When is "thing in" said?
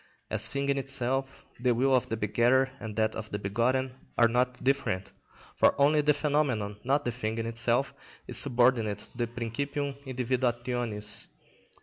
0.47-0.79, 7.11-7.45